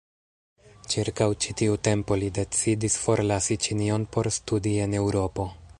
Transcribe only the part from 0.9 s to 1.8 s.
Ĉirkaŭ ĉi tiu